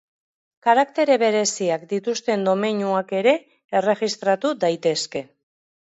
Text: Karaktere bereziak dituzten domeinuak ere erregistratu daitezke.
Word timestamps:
Karaktere 0.67 1.17
bereziak 1.23 1.85
dituzten 1.93 2.47
domeinuak 2.49 3.17
ere 3.21 3.37
erregistratu 3.83 4.57
daitezke. 4.67 5.29